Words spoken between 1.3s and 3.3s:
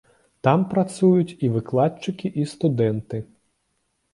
і выкладчыкі, і студэнты.